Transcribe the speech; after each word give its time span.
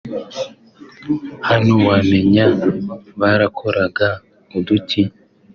Hano 1.47 1.73
wamenya 1.87 2.45
barakoraga 3.19 4.07
uduki 4.57 5.01